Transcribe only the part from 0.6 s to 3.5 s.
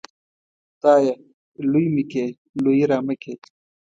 خدايه! لوى مې کې، لويي رامه کې.